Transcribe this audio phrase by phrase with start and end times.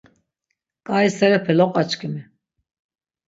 [0.87, 2.21] Ǩai serepe loqaçkimi.